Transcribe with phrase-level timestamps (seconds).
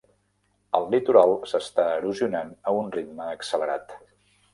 [0.77, 3.95] El litoral s'està erosionant a un ritme accelerat.